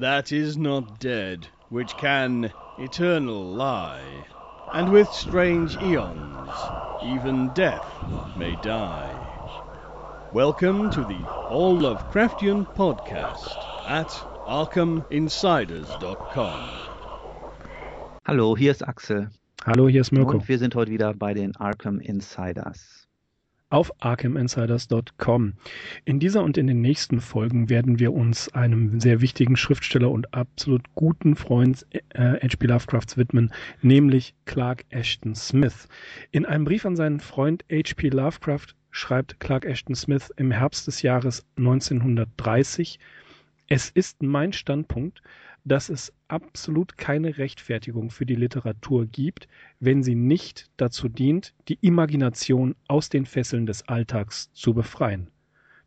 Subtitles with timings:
[0.00, 4.24] that is not dead, which can eternal lie,
[4.72, 6.48] and with strange eons
[7.04, 7.84] even death
[8.34, 9.14] may die.
[10.32, 13.54] Welcome to the All Lovecraftian podcast
[13.86, 14.08] at
[14.48, 16.68] ArkhamInsiders.com.
[18.26, 19.28] Hallo, hier ist Axel.
[19.66, 20.32] Hallo, hier ist Mirko.
[20.32, 22.99] Und wir sind heute wieder bei den Arkham Insiders
[23.70, 25.54] auf arkhaminsiders.com.
[26.04, 30.34] In dieser und in den nächsten Folgen werden wir uns einem sehr wichtigen Schriftsteller und
[30.34, 32.66] absolut guten Freund äh, H.P.
[32.66, 35.88] Lovecrafts widmen, nämlich Clark Ashton Smith.
[36.32, 38.08] In einem Brief an seinen Freund H.P.
[38.08, 42.98] Lovecraft schreibt Clark Ashton Smith im Herbst des Jahres 1930,
[43.68, 45.22] es ist mein Standpunkt,
[45.64, 51.78] dass es absolut keine Rechtfertigung für die Literatur gibt, wenn sie nicht dazu dient, die
[51.80, 55.28] Imagination aus den Fesseln des Alltags zu befreien.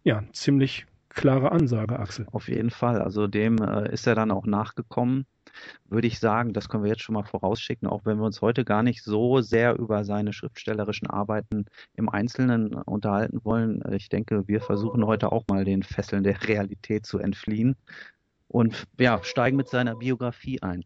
[0.04, 2.28] Ja, ziemlich klare Ansage, Axel.
[2.32, 3.02] Auf jeden Fall.
[3.02, 5.26] Also dem äh, ist er dann auch nachgekommen.
[5.88, 8.66] Würde ich sagen, das können wir jetzt schon mal vorausschicken, auch wenn wir uns heute
[8.66, 11.66] gar nicht so sehr über seine schriftstellerischen Arbeiten
[11.96, 13.84] im Einzelnen unterhalten wollen.
[13.92, 17.76] Ich denke, wir versuchen heute auch mal den Fesseln der Realität zu entfliehen
[18.54, 20.86] und ja, steigen mit seiner Biografie ein.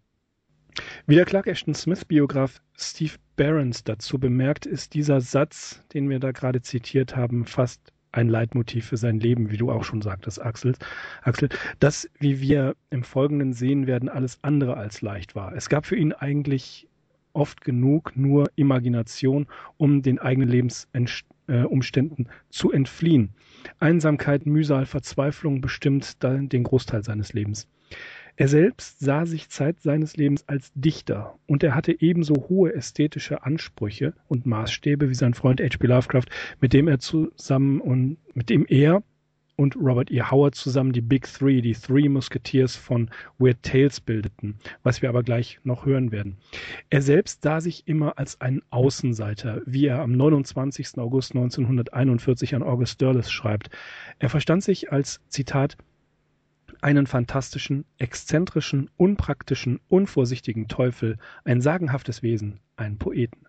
[1.06, 6.32] Wie der Clark Ashton Smith-Biograf Steve Barons dazu bemerkt, ist dieser Satz, den wir da
[6.32, 10.76] gerade zitiert haben, fast ein Leitmotiv für sein Leben, wie du auch schon sagtest, Axel.
[11.23, 15.54] Axel, das, wie wir im Folgenden sehen werden, alles andere als leicht war.
[15.54, 16.88] Es gab für ihn eigentlich
[17.34, 19.45] oft genug nur Imagination,
[19.76, 23.34] um den eigenen Lebensumständen zu entfliehen.
[23.80, 27.68] Einsamkeit, Mühsal, Verzweiflung bestimmt den Großteil seines Lebens.
[28.40, 33.44] Er selbst sah sich Zeit seines Lebens als Dichter und er hatte ebenso hohe ästhetische
[33.44, 35.88] Ansprüche und Maßstäbe wie sein Freund H.P.
[35.88, 36.26] Lovecraft,
[36.62, 39.02] mit dem er zusammen und mit dem er
[39.58, 40.22] und Robert E.
[40.22, 45.24] Howard zusammen die Big Three, die Three Musketeers von Weird Tales bildeten, was wir aber
[45.24, 46.38] gleich noch hören werden.
[46.90, 51.00] Er selbst sah sich immer als einen Außenseiter, wie er am 29.
[51.00, 53.70] August 1941 an August Derlis schreibt.
[54.20, 55.76] Er verstand sich als, Zitat,
[56.82, 63.47] einen fantastischen, exzentrischen, unpraktischen, unvorsichtigen Teufel, ein sagenhaftes Wesen, einen Poeten.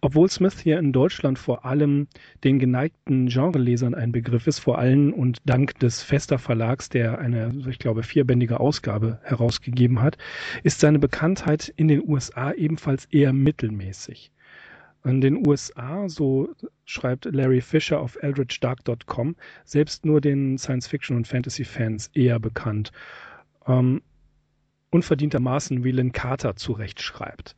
[0.00, 2.08] Obwohl Smith hier in Deutschland vor allem
[2.44, 7.52] den geneigten Genrelesern ein Begriff ist, vor allem und dank des Fester Verlags, der eine,
[7.68, 10.18] ich glaube, vierbändige Ausgabe herausgegeben hat,
[10.62, 14.32] ist seine Bekanntheit in den USA ebenfalls eher mittelmäßig.
[15.04, 19.34] In den USA, so schreibt Larry Fisher auf eldritchdark.com,
[19.64, 22.92] selbst nur den Science-Fiction- und Fantasy-Fans eher bekannt.
[23.66, 24.02] Ähm,
[24.90, 27.56] unverdientermaßen wie Lynn Carter zurechtschreibt.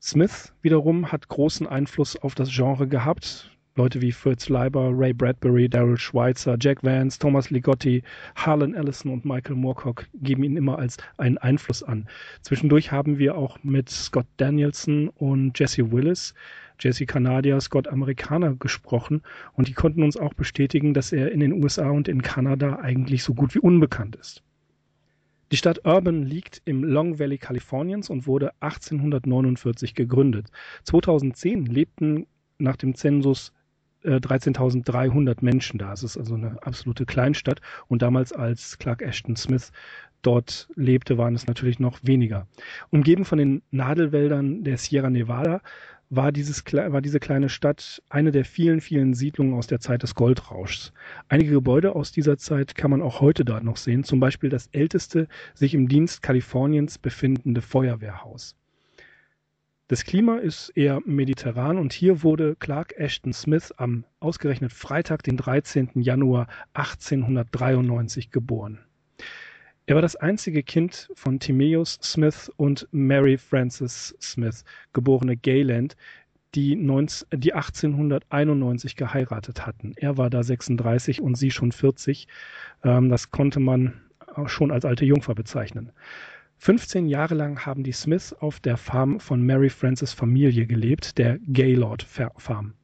[0.00, 3.50] Smith wiederum hat großen Einfluss auf das Genre gehabt.
[3.76, 8.02] Leute wie Fritz Leiber, Ray Bradbury, Daryl Schweitzer, Jack Vance, Thomas Ligotti,
[8.34, 12.08] Harlan Ellison und Michael Moorcock geben ihn immer als einen Einfluss an.
[12.40, 16.34] Zwischendurch haben wir auch mit Scott Danielson und Jesse Willis,
[16.80, 19.22] Jesse Kanadier, Scott Amerikaner gesprochen
[19.54, 23.24] und die konnten uns auch bestätigen, dass er in den USA und in Kanada eigentlich
[23.24, 24.42] so gut wie unbekannt ist.
[25.52, 30.48] Die Stadt Urban liegt im Long Valley Kaliforniens und wurde 1849 gegründet.
[30.84, 32.26] 2010 lebten
[32.58, 33.52] nach dem Zensus
[34.04, 35.92] 13.300 äh, Menschen da.
[35.92, 37.60] Es ist also eine absolute Kleinstadt.
[37.88, 39.72] Und damals, als Clark Ashton Smith
[40.22, 42.46] dort lebte, waren es natürlich noch weniger.
[42.90, 45.60] Umgeben von den Nadelwäldern der Sierra Nevada
[46.10, 50.14] war, dieses, war diese kleine Stadt eine der vielen, vielen Siedlungen aus der Zeit des
[50.14, 50.92] Goldrauschs.
[51.28, 54.68] Einige Gebäude aus dieser Zeit kann man auch heute dort noch sehen, zum Beispiel das
[54.68, 58.54] älteste sich im Dienst Kaliforniens befindende Feuerwehrhaus.
[59.88, 65.36] Das Klima ist eher mediterran und hier wurde Clark Ashton Smith am ausgerechnet Freitag, den
[65.36, 65.90] 13.
[65.94, 68.85] Januar 1893 geboren.
[69.88, 75.96] Er war das einzige Kind von Timaeus Smith und Mary Frances Smith, geborene Gayland,
[76.56, 79.92] die, 19, die 1891 geheiratet hatten.
[79.96, 82.26] Er war da 36 und sie schon 40.
[82.82, 84.00] Ähm, das konnte man
[84.46, 85.92] schon als alte Jungfer bezeichnen.
[86.58, 91.38] 15 Jahre lang haben die Smiths auf der Farm von Mary Frances Familie gelebt, der
[91.46, 92.74] Gaylord Farm.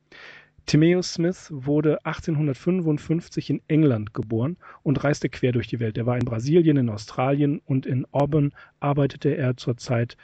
[0.66, 5.98] Timaeus Smith wurde 1855 in England geboren und reiste quer durch die Welt.
[5.98, 10.16] Er war in Brasilien, in Australien und in Auburn arbeitete er zurzeit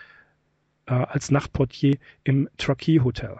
[0.86, 3.36] äh, als Nachtportier im Truckee Hotel.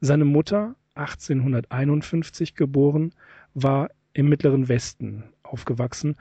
[0.00, 3.12] Seine Mutter, 1851 geboren,
[3.54, 6.16] war im Mittleren Westen aufgewachsen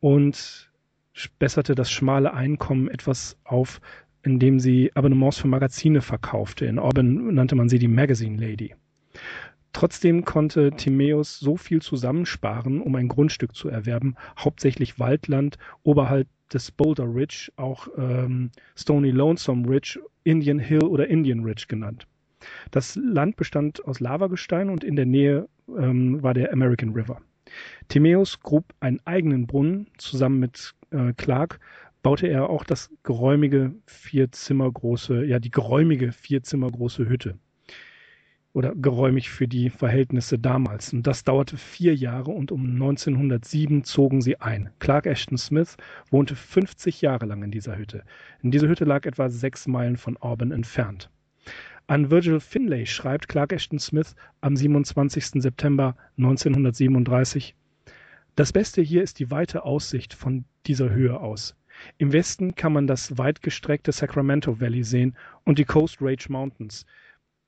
[0.00, 0.70] und
[1.38, 3.80] besserte das schmale Einkommen etwas auf,
[4.22, 6.66] indem sie Abonnements für Magazine verkaufte.
[6.66, 8.74] In Auburn nannte man sie die Magazine Lady.
[9.78, 16.72] Trotzdem konnte Timaeus so viel zusammensparen, um ein Grundstück zu erwerben, hauptsächlich Waldland oberhalb des
[16.72, 22.08] Boulder Ridge, auch ähm, Stony Lonesome Ridge, Indian Hill oder Indian Ridge genannt.
[22.72, 27.20] Das Land bestand aus Lavagestein und in der Nähe ähm, war der American River.
[27.86, 29.86] Timaeus grub einen eigenen Brunnen.
[29.96, 31.60] Zusammen mit äh, Clark
[32.02, 37.38] baute er auch das geräumige vier Zimmer große, ja die geräumige vier Zimmer große Hütte
[38.58, 40.92] oder geräumig für die Verhältnisse damals.
[40.92, 44.70] Und das dauerte vier Jahre und um 1907 zogen sie ein.
[44.80, 45.76] Clark Ashton Smith
[46.10, 48.02] wohnte 50 Jahre lang in dieser Hütte.
[48.42, 51.08] In dieser Hütte lag etwa sechs Meilen von Auburn entfernt.
[51.86, 55.40] An Virgil Finlay schreibt Clark Ashton Smith am 27.
[55.40, 57.54] September 1937
[58.34, 61.54] Das Beste hier ist die weite Aussicht von dieser Höhe aus.
[61.98, 66.84] Im Westen kann man das weitgestreckte Sacramento Valley sehen und die Coast Range Mountains.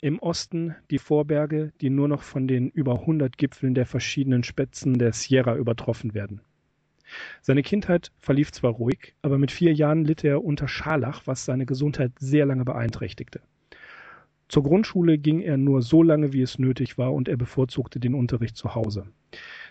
[0.03, 4.99] Im Osten die Vorberge, die nur noch von den über 100 Gipfeln der verschiedenen Spitzen
[4.99, 6.41] der Sierra übertroffen werden.
[7.43, 11.67] Seine Kindheit verlief zwar ruhig, aber mit vier Jahren litt er unter Scharlach, was seine
[11.67, 13.43] Gesundheit sehr lange beeinträchtigte.
[14.49, 18.15] Zur Grundschule ging er nur so lange, wie es nötig war, und er bevorzugte den
[18.15, 19.07] Unterricht zu Hause.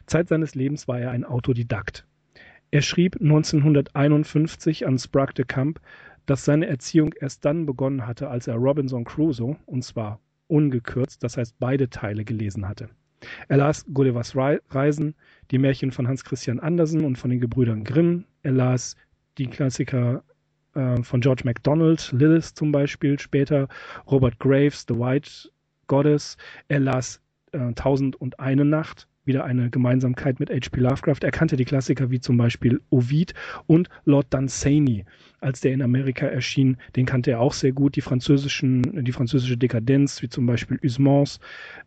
[0.05, 2.05] Zeit seines Lebens war er ein Autodidakt.
[2.71, 5.81] Er schrieb 1951 an Sprague de Camp,
[6.29, 11.37] dass seine Erziehung erst dann begonnen hatte, als er Robinson Crusoe, und zwar ungekürzt, das
[11.37, 12.89] heißt beide Teile gelesen hatte.
[13.47, 15.15] Er las Gullivers Reisen,
[15.49, 18.25] die Märchen von Hans Christian Andersen und von den Gebrüdern Grimm.
[18.43, 18.95] Er las
[19.39, 20.23] die Klassiker
[20.75, 23.67] äh, von George MacDonald, Lilith zum Beispiel, später
[24.09, 25.49] Robert Graves, The White
[25.87, 26.37] Goddess.
[26.67, 27.21] Er las
[27.53, 30.80] äh, Tausend und eine Nacht wieder eine Gemeinsamkeit mit H.P.
[30.80, 31.19] Lovecraft.
[31.21, 33.33] Er kannte die Klassiker wie zum Beispiel Ovid
[33.68, 35.06] und Lord Dunsany,
[35.39, 36.77] als der in Amerika erschien.
[36.95, 37.95] Den kannte er auch sehr gut.
[37.95, 41.39] Die französischen, die französische Dekadenz, wie zum Beispiel Usmans.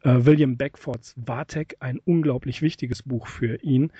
[0.03, 3.91] Äh, William Beckfords Vatek, ein unglaublich wichtiges Buch für ihn,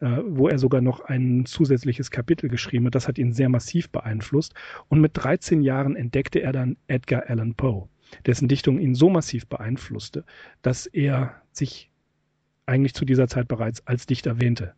[0.00, 2.94] äh, wo er sogar noch ein zusätzliches Kapitel geschrieben hat.
[2.94, 4.54] Das hat ihn sehr massiv beeinflusst.
[4.88, 7.88] Und mit 13 Jahren entdeckte er dann Edgar Allan Poe
[8.26, 10.24] dessen Dichtung ihn so massiv beeinflusste,
[10.60, 11.91] dass er sich
[12.66, 14.74] eigentlich zu dieser Zeit bereits als Dichter wähnte.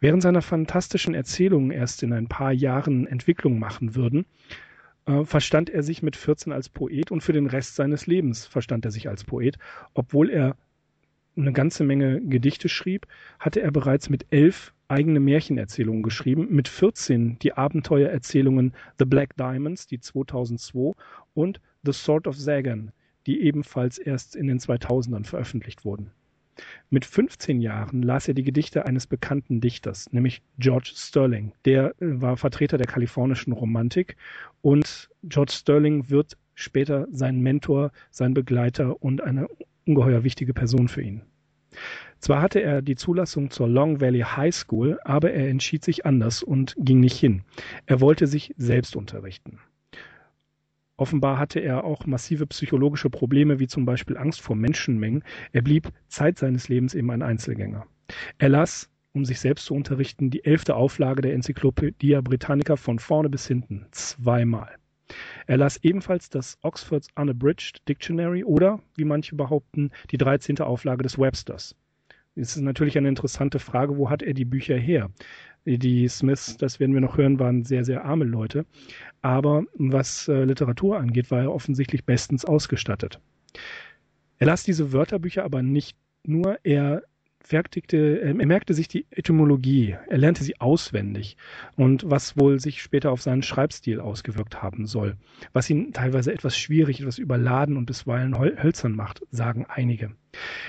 [0.00, 4.26] Während seiner fantastischen Erzählungen erst in ein paar Jahren Entwicklung machen würden,
[5.06, 8.84] äh, verstand er sich mit 14 als Poet und für den Rest seines Lebens verstand
[8.84, 9.58] er sich als Poet.
[9.94, 10.56] Obwohl er
[11.36, 13.06] eine ganze Menge Gedichte schrieb,
[13.38, 19.86] hatte er bereits mit elf eigene Märchenerzählungen geschrieben, mit 14 die Abenteuererzählungen The Black Diamonds,
[19.86, 20.92] die 2002
[21.34, 22.92] und The Sword of Zagan,
[23.26, 26.10] die ebenfalls erst in den 2000ern veröffentlicht wurden.
[26.90, 31.52] Mit 15 Jahren las er die Gedichte eines bekannten Dichters, nämlich George Sterling.
[31.64, 34.16] Der äh, war Vertreter der kalifornischen Romantik
[34.62, 39.48] und George Sterling wird später sein Mentor, sein Begleiter und eine
[39.86, 41.22] ungeheuer wichtige Person für ihn.
[42.18, 46.42] Zwar hatte er die Zulassung zur Long Valley High School, aber er entschied sich anders
[46.42, 47.44] und ging nicht hin.
[47.86, 49.58] Er wollte sich selbst unterrichten.
[51.00, 55.24] Offenbar hatte er auch massive psychologische Probleme, wie zum Beispiel Angst vor Menschenmengen.
[55.50, 57.86] Er blieb Zeit seines Lebens eben ein Einzelgänger.
[58.36, 63.30] Er las, um sich selbst zu unterrichten, die elfte Auflage der Enzyklopädie Britannica von vorne
[63.30, 64.76] bis hinten, zweimal.
[65.46, 71.18] Er las ebenfalls das Oxford's Unabridged Dictionary oder, wie manche behaupten, die dreizehnte Auflage des
[71.18, 71.74] Websters.
[72.40, 75.10] Es ist natürlich eine interessante Frage, wo hat er die Bücher her?
[75.66, 78.64] Die Smiths, das werden wir noch hören, waren sehr, sehr arme Leute.
[79.20, 83.20] Aber was äh, Literatur angeht, war er offensichtlich bestens ausgestattet.
[84.38, 87.02] Er las diese Wörterbücher aber nicht nur, er
[87.42, 91.36] fertigte, er merkte sich die Etymologie, er lernte sie auswendig
[91.76, 95.16] und was wohl sich später auf seinen Schreibstil ausgewirkt haben soll,
[95.52, 100.12] was ihn teilweise etwas schwierig, etwas überladen und bisweilen hölzern macht, sagen einige.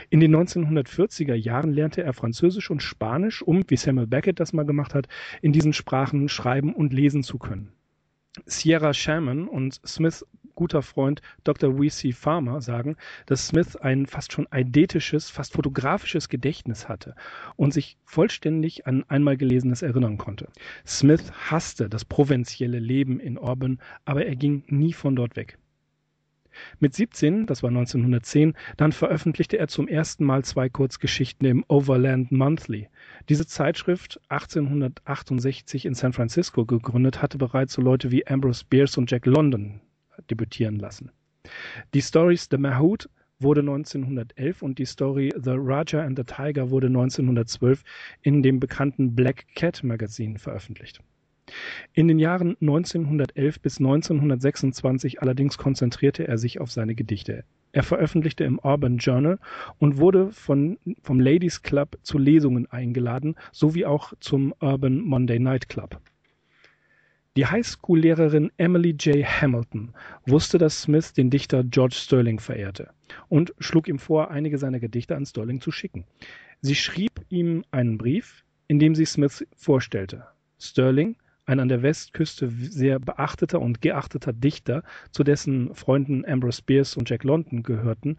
[0.10, 4.66] In den 1940er Jahren lernte er Französisch und Spanisch, um, wie Samuel Beckett das mal
[4.66, 5.08] gemacht hat,
[5.42, 7.74] in diesen Sprachen schreiben und lesen zu können.
[8.46, 10.26] Sierra Shaman und Smiths
[10.62, 11.80] guter Freund Dr.
[11.80, 12.12] W.C.
[12.12, 17.16] Farmer sagen, dass Smith ein fast schon eidetisches, fast fotografisches Gedächtnis hatte
[17.56, 20.50] und sich vollständig an einmal Gelesenes erinnern konnte.
[20.86, 25.58] Smith hasste das provinzielle Leben in Auburn, aber er ging nie von dort weg.
[26.80, 32.32] Mit 17, das war 1910, dann veröffentlichte er zum ersten Mal zwei Kurzgeschichten im Overland
[32.32, 32.88] Monthly.
[33.30, 39.10] Diese Zeitschrift, 1868 in San Francisco gegründet, hatte bereits so Leute wie Ambrose Bierce und
[39.10, 39.82] Jack London
[40.30, 41.12] debütieren lassen.
[41.94, 43.08] Die Stories The Mahout
[43.40, 47.84] wurde 1911 und die Story The Raja and the Tiger wurde 1912
[48.22, 51.02] in dem bekannten Black Cat Magazin veröffentlicht.
[51.94, 57.44] In den Jahren 1911 bis 1926 allerdings konzentrierte er sich auf seine Gedichte.
[57.74, 59.40] Er veröffentlichte im Urban Journal
[59.80, 65.70] und wurde von, vom Ladies Club zu Lesungen eingeladen, sowie auch zum Urban Monday Night
[65.70, 66.00] Club.
[67.38, 69.26] Die Highschool-Lehrerin Emily J.
[69.26, 69.94] Hamilton
[70.26, 72.90] wusste, dass Smith den Dichter George Sterling verehrte
[73.30, 76.04] und schlug ihm vor, einige seiner Gedichte an Sterling zu schicken.
[76.60, 80.26] Sie schrieb ihm einen Brief, in dem sie Smith vorstellte.
[80.60, 86.98] Sterling, ein an der Westküste sehr beachteter und geachteter Dichter, zu dessen Freunden Ambrose Bierce
[86.98, 88.18] und Jack London gehörten,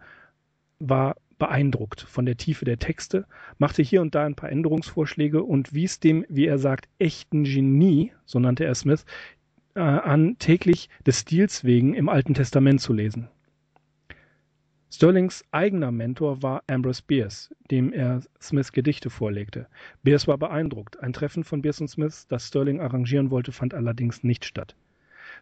[0.79, 3.25] war beeindruckt von der Tiefe der Texte,
[3.57, 8.13] machte hier und da ein paar Änderungsvorschläge und wies dem, wie er sagt, echten Genie,
[8.23, 9.03] so nannte er Smith,
[9.75, 13.27] äh, an, täglich des Stils wegen im Alten Testament zu lesen.
[14.89, 19.67] Sterlings eigener Mentor war Ambrose Bierce, dem er Smiths Gedichte vorlegte.
[20.01, 20.97] Bierce war beeindruckt.
[21.01, 24.77] Ein Treffen von Bierce und Smith, das Sterling arrangieren wollte, fand allerdings nicht statt.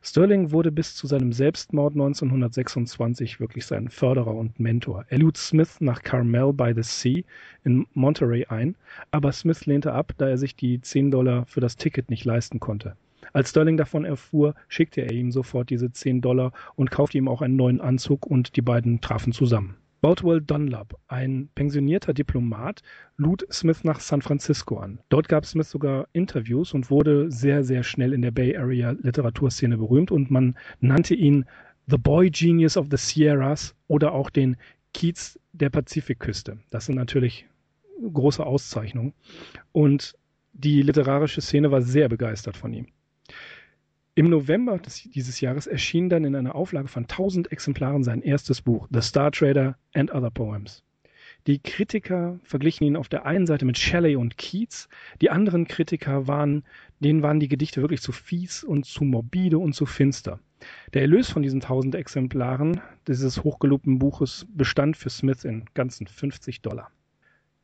[0.04, 5.06] Sterling wurde bis zu seinem Selbstmord 1926 wirklich sein Förderer und Mentor.
[5.10, 7.22] Er lud Smith nach Carmel by the Sea
[7.64, 8.76] in Monterey ein,
[9.12, 12.60] aber Smith lehnte ab, da er sich die 10 Dollar für das Ticket nicht leisten
[12.60, 12.96] konnte.
[13.32, 17.44] Als Sterling davon erfuhr, schickte er ihm sofort diese 10 Dollar und kaufte ihm auch
[17.44, 19.76] einen neuen Anzug und die beiden trafen zusammen.
[20.02, 22.82] Boutwell Dunlap, ein pensionierter Diplomat,
[23.18, 25.00] lud Smith nach San Francisco an.
[25.10, 29.78] Dort gab Smith sogar Interviews und wurde sehr, sehr schnell in der Bay Area Literaturszene
[29.78, 31.46] berühmt und man nannte ihn
[31.86, 34.58] The Boy Genius of the Sierras oder auch den
[34.94, 36.58] Keats der Pazifikküste.
[36.72, 37.46] Das sind natürlich
[38.02, 39.14] große Auszeichnungen.
[39.72, 40.16] Und
[40.54, 42.88] die literarische Szene war sehr begeistert von ihm.
[44.14, 48.62] Im November des, dieses Jahres erschien dann in einer Auflage von 1000 Exemplaren sein erstes
[48.62, 50.84] Buch, The Star Trader and Other Poems.
[51.48, 54.90] Die Kritiker verglichen ihn auf der einen Seite mit Shelley und Keats,
[55.22, 56.66] die anderen Kritiker waren,
[57.00, 60.42] denen waren die Gedichte wirklich zu fies und zu morbide und zu finster.
[60.94, 66.62] Der Erlös von diesen 1000 Exemplaren dieses hochgelobten Buches bestand für Smith in ganzen 50
[66.62, 66.92] Dollar.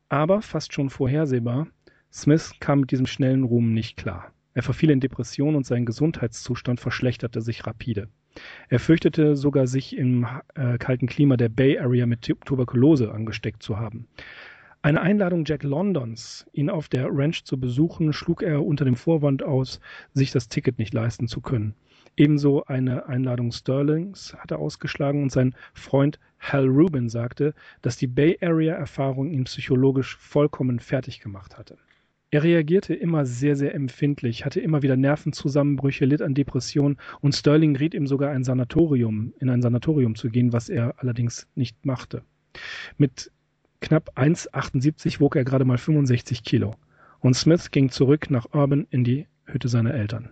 [0.08, 1.68] Aber fast schon vorhersehbar,
[2.10, 4.32] Smith kam mit diesem schnellen Ruhm nicht klar.
[4.58, 8.08] Er verfiel in Depression und sein Gesundheitszustand verschlechterte sich rapide.
[8.68, 13.78] Er fürchtete sogar, sich im äh, kalten Klima der Bay Area mit Tuberkulose angesteckt zu
[13.78, 14.08] haben.
[14.82, 19.44] Eine Einladung Jack Londons, ihn auf der Ranch zu besuchen, schlug er unter dem Vorwand
[19.44, 19.78] aus,
[20.12, 21.76] sich das Ticket nicht leisten zu können.
[22.16, 28.36] Ebenso eine Einladung Sterlings hatte ausgeschlagen und sein Freund Hal Rubin sagte, dass die Bay
[28.42, 31.78] Area Erfahrung ihn psychologisch vollkommen fertig gemacht hatte.
[32.30, 37.74] Er reagierte immer sehr, sehr empfindlich, hatte immer wieder Nervenzusammenbrüche, litt an Depressionen und Sterling
[37.74, 42.22] riet ihm sogar ein Sanatorium, in ein Sanatorium zu gehen, was er allerdings nicht machte.
[42.98, 43.32] Mit
[43.80, 46.74] knapp 1,78 wog er gerade mal 65 Kilo.
[47.20, 50.28] Und Smith ging zurück nach Urban in die Hütte seiner Eltern.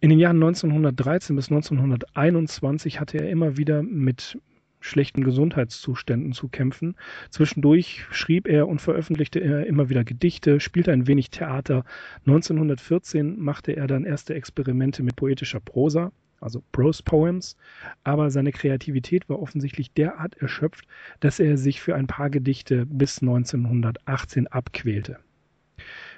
[0.00, 4.38] In den Jahren 1913 bis 1921 hatte er immer wieder mit
[4.80, 6.96] schlechten Gesundheitszuständen zu kämpfen.
[7.30, 11.84] Zwischendurch schrieb er und veröffentlichte er immer wieder Gedichte, spielte ein wenig Theater.
[12.26, 17.56] 1914 machte er dann erste Experimente mit poetischer Prosa, also Prose Poems,
[18.02, 20.86] aber seine Kreativität war offensichtlich derart erschöpft,
[21.20, 25.18] dass er sich für ein paar Gedichte bis 1918 abquälte.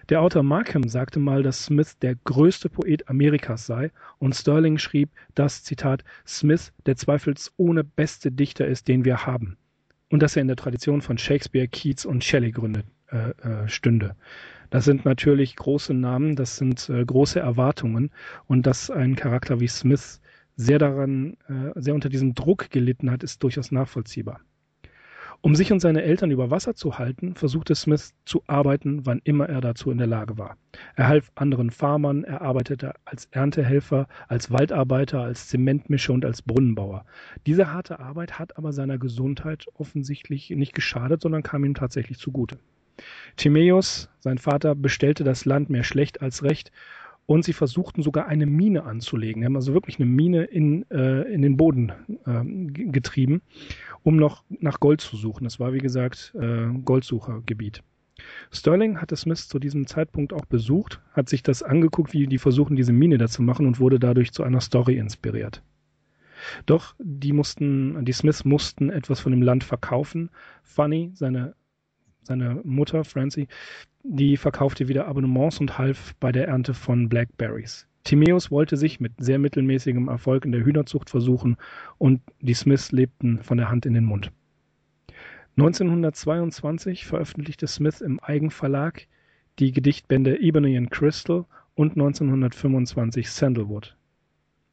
[0.09, 5.11] Der Autor Markham sagte mal, dass Smith der größte Poet Amerikas sei und Sterling schrieb,
[5.35, 9.57] dass, Zitat, Smith der zweifelsohne beste Dichter ist, den wir haben
[10.13, 14.15] und dass er in der Tradition von Shakespeare, Keats und Shelley gründet, äh, äh, stünde.
[14.71, 18.11] Das sind natürlich große Namen, das sind äh, große Erwartungen
[18.47, 20.21] und dass ein Charakter wie Smith
[20.57, 24.41] sehr daran, äh, sehr unter diesem Druck gelitten hat, ist durchaus nachvollziehbar.
[25.45, 29.49] Um sich und seine Eltern über Wasser zu halten, versuchte Smith zu arbeiten, wann immer
[29.49, 30.57] er dazu in der Lage war.
[30.95, 37.05] Er half anderen Farmern, er arbeitete als Erntehelfer, als Waldarbeiter, als Zementmischer und als Brunnenbauer.
[37.45, 42.61] Diese harte Arbeit hat aber seiner Gesundheit offensichtlich nicht geschadet, sondern kam ihm tatsächlich zugute.
[43.37, 46.71] Timaeus, sein Vater, bestellte das Land mehr schlecht als recht
[47.27, 49.45] und sie versuchten sogar eine Mine anzulegen.
[49.45, 51.93] Haben also wirklich eine Mine in, äh, in den Boden
[52.27, 52.45] äh,
[52.91, 53.43] getrieben,
[54.03, 55.45] um noch nach Gold zu suchen.
[55.45, 57.83] Das war, wie gesagt, äh, Goldsuchergebiet.
[58.51, 62.77] Sterling hatte Smith zu diesem Zeitpunkt auch besucht, hat sich das angeguckt, wie die versuchen,
[62.77, 65.63] diese Mine da zu machen und wurde dadurch zu einer Story inspiriert.
[66.67, 70.31] Doch die mussten, die Smiths mussten etwas von dem Land verkaufen.
[70.63, 71.55] Funny, seine
[72.23, 73.49] seine Mutter, Francie,
[74.03, 77.87] die verkaufte wieder Abonnements und half bei der Ernte von Blackberries.
[78.05, 81.57] Timaeus wollte sich mit sehr mittelmäßigem Erfolg in der Hühnerzucht versuchen
[81.99, 84.33] und die Smiths lebten von der Hand in den Mund.
[85.57, 89.07] 1922 veröffentlichte Smith im Eigenverlag
[89.59, 93.97] die Gedichtbände Ebony and Crystal und 1925 Sandalwood.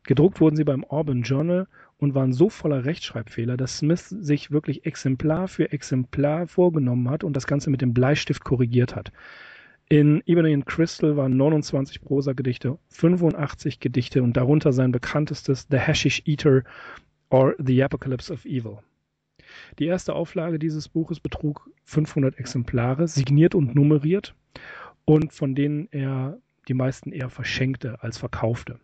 [0.03, 1.67] Gedruckt wurden sie beim Auburn Journal
[1.99, 7.33] und waren so voller Rechtschreibfehler, dass Smith sich wirklich Exemplar für Exemplar vorgenommen hat und
[7.33, 9.11] das Ganze mit dem Bleistift korrigiert hat.
[9.89, 16.23] In Ebony and Crystal waren 29 Prosagedichte, 85 Gedichte und darunter sein bekanntestes The Hashish
[16.25, 16.63] Eater
[17.29, 18.79] or The Apocalypse of Evil.
[19.79, 24.35] Die erste Auflage dieses Buches betrug 500 Exemplare, signiert und nummeriert
[25.05, 26.37] und von denen er
[26.67, 28.79] die meisten eher verschenkte als verkaufte.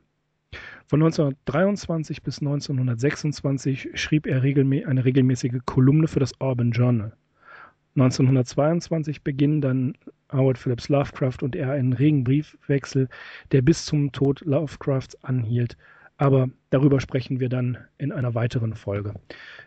[0.88, 7.14] Von 1923 bis 1926 schrieb er regelmä eine regelmäßige Kolumne für das Urban Journal.
[7.96, 9.98] 1922 beginnen dann
[10.32, 13.08] Howard Phillips Lovecraft und er einen regen Briefwechsel,
[13.52, 15.76] der bis zum Tod Lovecrafts anhielt.
[16.18, 19.14] Aber darüber sprechen wir dann in einer weiteren Folge.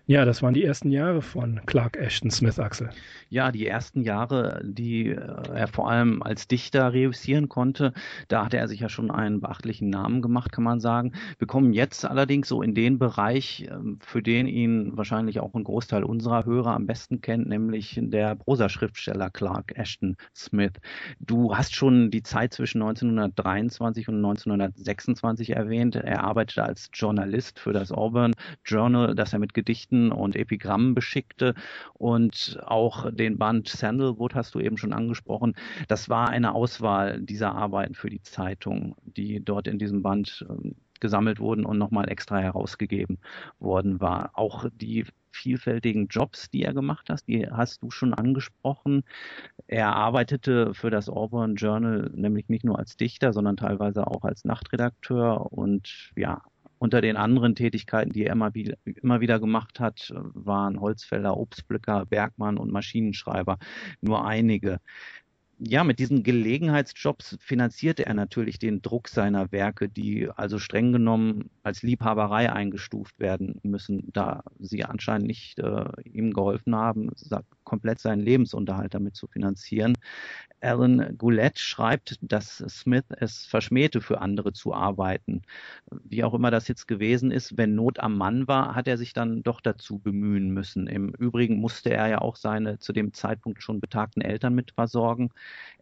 [0.07, 2.89] Ja, das waren die ersten Jahre von Clark Ashton Smith, Axel.
[3.29, 5.17] Ja, die ersten Jahre, die äh,
[5.55, 7.93] er vor allem als Dichter reüssieren konnte,
[8.29, 11.13] da hatte er sich ja schon einen beachtlichen Namen gemacht, kann man sagen.
[11.37, 15.65] Wir kommen jetzt allerdings so in den Bereich, ähm, für den ihn wahrscheinlich auch ein
[15.65, 20.73] Großteil unserer Hörer am besten kennt, nämlich der Prosaschriftsteller Clark Ashton Smith.
[21.21, 25.97] Du hast schon die Zeit zwischen 1923 und 1926 erwähnt.
[25.97, 31.55] Er arbeitete als Journalist für das Auburn Journal, das er mit Gedichten und Epigrammen beschickte
[31.95, 35.55] und auch den Band Sandalwood hast du eben schon angesprochen.
[35.89, 40.75] Das war eine Auswahl dieser Arbeiten für die Zeitung, die dort in diesem Band ähm,
[41.01, 43.19] gesammelt wurden und nochmal extra herausgegeben
[43.59, 44.31] worden war.
[44.35, 49.05] Auch die vielfältigen Jobs, die er gemacht hat, die hast du schon angesprochen.
[49.67, 54.45] Er arbeitete für das Auburn Journal nämlich nicht nur als Dichter, sondern teilweise auch als
[54.45, 56.43] Nachtredakteur und ja,
[56.79, 62.07] unter den anderen Tätigkeiten, die er immer wieder, immer wieder gemacht hat, waren Holzfäller, Obstpflücker,
[62.07, 63.59] Bergmann und Maschinenschreiber.
[64.01, 64.81] Nur einige.
[65.61, 71.51] Ja, mit diesen Gelegenheitsjobs finanzierte er natürlich den Druck seiner Werke, die also streng genommen
[71.65, 77.11] als Liebhaberei eingestuft werden müssen, da sie anscheinend nicht äh, ihm geholfen haben,
[77.69, 79.95] komplett seinen Lebensunterhalt damit zu finanzieren.
[80.61, 85.43] Alan Goulet schreibt, dass Smith es verschmähte, für andere zu arbeiten.
[86.05, 89.13] Wie auch immer das jetzt gewesen ist, wenn Not am Mann war, hat er sich
[89.13, 90.89] dann doch dazu bemühen müssen.
[90.89, 95.31] Im Übrigen musste er ja auch seine zu dem Zeitpunkt schon betagten Eltern mit versorgen.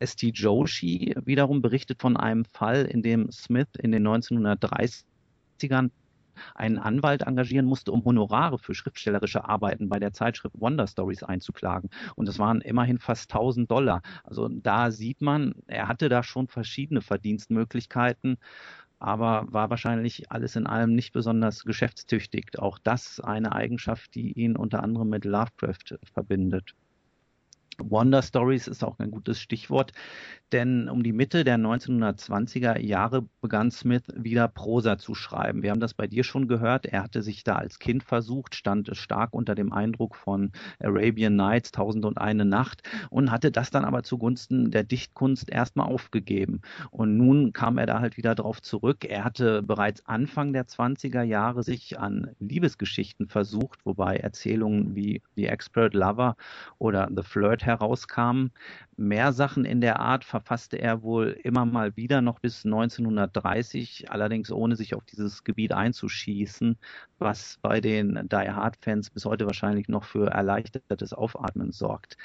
[0.05, 0.33] St.
[0.35, 5.91] Joshi wiederum berichtet von einem Fall, in dem Smith in den 1930ern
[6.55, 11.91] einen Anwalt engagieren musste, um Honorare für schriftstellerische Arbeiten bei der Zeitschrift Wonder Stories einzuklagen.
[12.15, 14.03] Und das waren immerhin fast 1000 Dollar.
[14.25, 18.39] Also da sieht man, er hatte da schon verschiedene Verdienstmöglichkeiten
[18.99, 22.59] aber war wahrscheinlich alles in allem nicht besonders geschäftstüchtig.
[22.59, 26.75] Auch das eine Eigenschaft, die ihn unter anderem mit Lovecraft verbindet.
[27.79, 29.93] Wonder Stories ist auch ein gutes Stichwort,
[30.53, 35.63] denn um die Mitte der 1920er Jahre begann Smith wieder Prosa zu schreiben.
[35.63, 36.87] Wir haben das bei dir schon gehört.
[36.87, 41.73] Er hatte sich da als Kind versucht, stand stark unter dem Eindruck von Arabian Nights,
[41.73, 46.61] Tausend und eine Nacht und hatte das dann aber zugunsten der Dichtkunst erstmal aufgegeben.
[46.91, 49.05] Und nun kam er da halt wieder drauf zurück.
[49.05, 55.47] Er hatte bereits Anfang der 20er Jahre sich an Liebesgeschichten versucht, wobei Erzählungen wie The
[55.47, 56.37] Expert Lover
[56.79, 58.53] oder The Flirt herauskamen.
[58.97, 64.51] Mehr Sachen in der Art verfasste er wohl immer mal wieder noch bis 1930, allerdings
[64.51, 66.79] ohne sich auf dieses Gebiet einzuschießen,
[67.19, 72.17] was bei den Die Hard Fans bis heute wahrscheinlich noch für erleichtertes Aufatmen sorgt.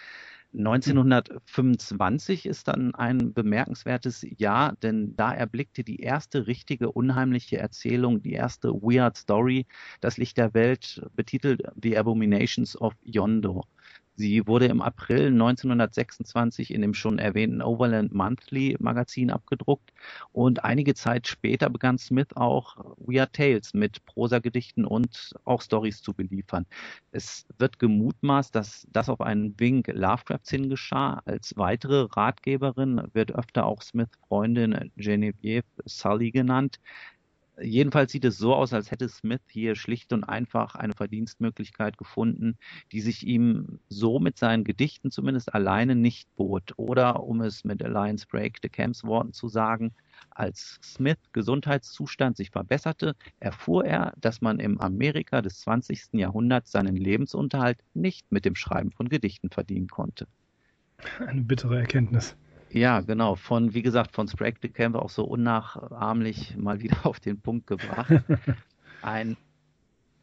[0.53, 8.33] 1925 ist dann ein bemerkenswertes Jahr, denn da erblickte die erste richtige unheimliche Erzählung, die
[8.33, 9.65] erste Weird Story,
[10.01, 13.63] das Licht der Welt, betitelt The Abominations of Yondo.
[14.21, 19.91] Sie wurde im April 1926 in dem schon erwähnten Overland Monthly Magazin abgedruckt
[20.31, 26.13] und einige Zeit später begann Smith auch Weird Tales mit Prosagedichten und auch Stories zu
[26.13, 26.67] beliefern.
[27.11, 31.23] Es wird gemutmaßt, dass das auf einen Wink Lovecrafts hin geschah.
[31.25, 36.79] Als weitere Ratgeberin wird öfter auch Smith Freundin Genevieve Sully genannt,
[37.59, 42.57] Jedenfalls sieht es so aus, als hätte Smith hier schlicht und einfach eine Verdienstmöglichkeit gefunden,
[42.91, 46.73] die sich ihm so mit seinen Gedichten zumindest alleine nicht bot.
[46.77, 49.93] Oder um es mit Alliance Break the Camps Worten zu sagen,
[50.29, 56.13] als Smith Gesundheitszustand sich verbesserte, erfuhr er, dass man im Amerika des 20.
[56.13, 60.27] Jahrhunderts seinen Lebensunterhalt nicht mit dem Schreiben von Gedichten verdienen konnte.
[61.19, 62.35] Eine bittere Erkenntnis.
[62.73, 63.35] Ja, genau.
[63.35, 68.15] Von, wie gesagt, von Sprague Camp auch so unnachahmlich mal wieder auf den Punkt gebracht.
[69.01, 69.37] Ein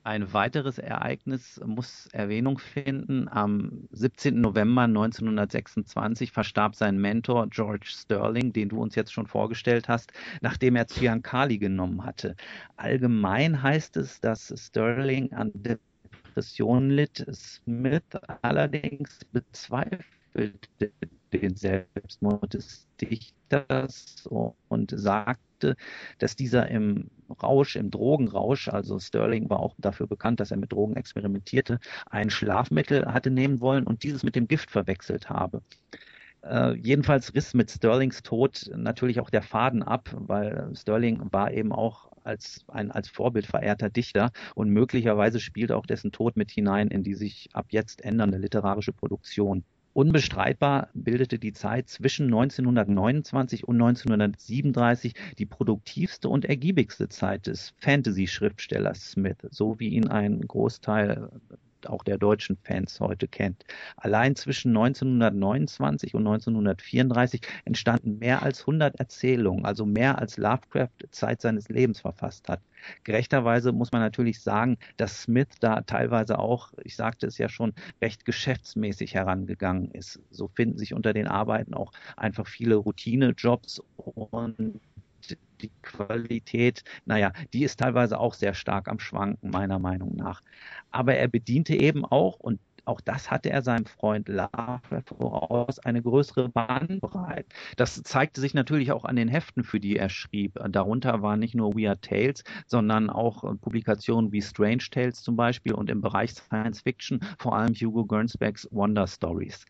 [0.04, 3.28] Ein weiteres Ereignis muss Erwähnung finden.
[3.28, 4.40] Am 17.
[4.40, 10.76] November 1926 verstarb sein Mentor George Sterling, den du uns jetzt schon vorgestellt hast, nachdem
[10.76, 12.37] er Cyankali genommen hatte.
[12.76, 17.26] Allgemein heißt es, dass Sterling an Depressionen litt.
[17.32, 18.02] Smith
[18.42, 20.92] allerdings bezweifelte
[21.32, 24.28] den Selbstmord des Dichters
[24.68, 25.76] und sagte,
[26.18, 27.10] dass dieser im
[27.42, 31.78] Rausch, im Drogenrausch, also Sterling war auch dafür bekannt, dass er mit Drogen experimentierte,
[32.10, 35.62] ein Schlafmittel hatte nehmen wollen und dieses mit dem Gift verwechselt habe.
[36.42, 41.72] Äh, jedenfalls riss mit Sterlings Tod natürlich auch der Faden ab, weil Sterling war eben
[41.72, 46.88] auch als ein als Vorbild verehrter Dichter und möglicherweise spielt auch dessen Tod mit hinein
[46.88, 49.64] in die sich ab jetzt ändernde literarische Produktion.
[49.98, 59.11] Unbestreitbar bildete die Zeit zwischen 1929 und 1937 die produktivste und ergiebigste Zeit des Fantasy-Schriftstellers
[59.11, 61.30] Smith, so wie ihn ein Großteil
[61.86, 63.64] auch der deutschen Fans heute kennt.
[63.96, 71.40] Allein zwischen 1929 und 1934 entstanden mehr als 100 Erzählungen, also mehr als Lovecraft Zeit
[71.40, 72.60] seines Lebens verfasst hat.
[73.04, 77.74] Gerechterweise muss man natürlich sagen, dass Smith da teilweise auch, ich sagte es ja schon,
[78.00, 80.20] recht geschäftsmäßig herangegangen ist.
[80.30, 84.80] So finden sich unter den Arbeiten auch einfach viele Routine-Jobs und
[85.59, 90.42] die Qualität, naja, die ist teilweise auch sehr stark am Schwanken, meiner Meinung nach.
[90.90, 96.01] Aber er bediente eben auch, und auch das hatte er seinem Freund Laffer voraus, eine
[96.01, 97.47] größere Bandbreite.
[97.77, 100.59] Das zeigte sich natürlich auch an den Heften, für die er schrieb.
[100.71, 105.90] Darunter waren nicht nur Weird Tales, sondern auch Publikationen wie Strange Tales zum Beispiel und
[105.90, 109.66] im Bereich Science Fiction vor allem Hugo Gernsbacks Wonder Stories.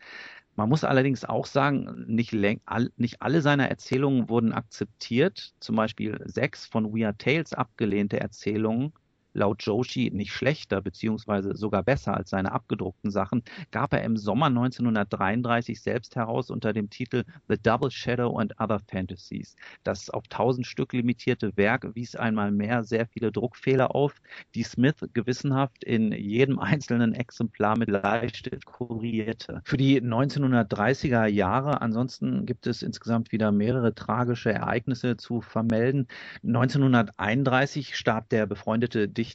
[0.59, 5.55] Man muss allerdings auch sagen, nicht, nicht, alle seiner Erzählungen wurden akzeptiert.
[5.61, 8.93] Zum Beispiel sechs von Weird Tales abgelehnte Erzählungen
[9.39, 14.47] laut Joshi nicht schlechter beziehungsweise sogar besser als seine abgedruckten Sachen, gab er im Sommer
[14.47, 19.57] 1933 selbst heraus unter dem Titel The Double Shadow and Other Fantasies.
[19.85, 24.15] Das auf 1000 Stück limitierte Werk wies einmal mehr sehr viele Druckfehler auf,
[24.55, 29.63] die Smith gewissenhaft in jedem einzelnen Exemplar mit Bleistift kurierte.
[29.65, 36.09] Für die 1930er Jahre ansonsten gibt es insgesamt wieder mehrere tragische Ereignisse zu vermelden.
[36.43, 39.28] 1931 starb der befreundete Dichter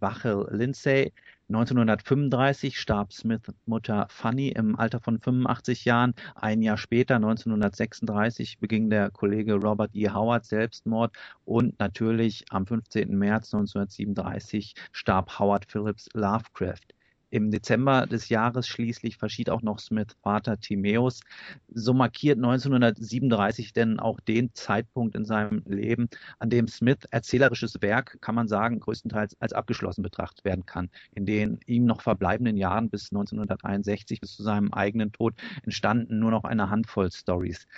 [0.00, 1.12] Wachel Lindsay.
[1.48, 6.14] 1935 starb Smiths Mutter Fanny im Alter von 85 Jahren.
[6.36, 10.08] Ein Jahr später, 1936, beging der Kollege Robert E.
[10.10, 11.12] Howard Selbstmord
[11.44, 13.10] und natürlich am 15.
[13.18, 16.94] März 1937 starb Howard Phillips Lovecraft.
[17.30, 21.20] Im Dezember des Jahres schließlich verschied auch noch Smiths Vater Timaeus.
[21.68, 26.08] So markiert 1937 denn auch den Zeitpunkt in seinem Leben,
[26.40, 30.90] an dem Smith erzählerisches Werk, kann man sagen, größtenteils als abgeschlossen betrachtet werden kann.
[31.14, 36.32] In den ihm noch verbleibenden Jahren bis 1961, bis zu seinem eigenen Tod, entstanden nur
[36.32, 37.68] noch eine Handvoll Stories.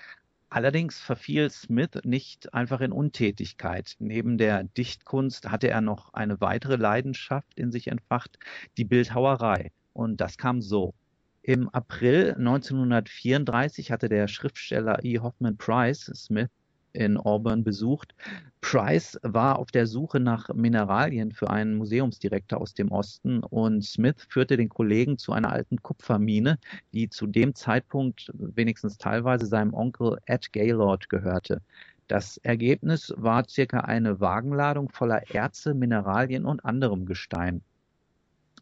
[0.55, 3.97] Allerdings verfiel Smith nicht einfach in Untätigkeit.
[4.01, 8.39] Neben der Dichtkunst hatte er noch eine weitere Leidenschaft in sich entfacht,
[8.77, 9.73] die Bildhauerei.
[9.95, 10.93] Und das kam so.
[11.41, 15.21] Im April 1934 hatte der Schriftsteller E.
[15.21, 16.51] Hoffman Price Smith
[16.93, 18.15] in Auburn besucht.
[18.61, 24.27] Price war auf der Suche nach Mineralien für einen Museumsdirektor aus dem Osten und Smith
[24.29, 26.59] führte den Kollegen zu einer alten Kupfermine,
[26.93, 31.63] die zu dem Zeitpunkt wenigstens teilweise seinem Onkel Ed Gaylord gehörte.
[32.09, 37.63] Das Ergebnis war circa eine Wagenladung voller Erze, Mineralien und anderem Gestein.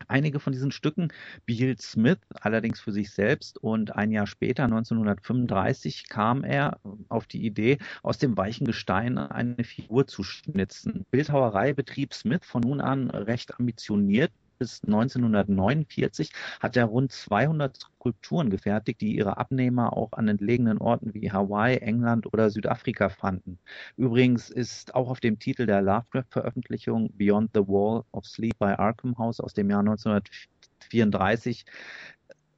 [0.09, 1.13] Einige von diesen Stücken
[1.47, 7.45] behielt Smith allerdings für sich selbst und ein Jahr später, 1935, kam er auf die
[7.45, 11.07] Idee, aus dem weichen Gestein eine Figur zu schnitzen.
[11.11, 18.51] Bildhauerei betrieb Smith von nun an recht ambitioniert bis 1949 hat er rund 200 Skulpturen
[18.51, 23.59] gefertigt, die ihre Abnehmer auch an entlegenen Orten wie Hawaii, England oder Südafrika fanden.
[23.97, 29.17] Übrigens ist auch auf dem Titel der Lovecraft-Veröffentlichung Beyond the Wall of Sleep bei Arkham
[29.19, 31.65] House aus dem Jahr 1934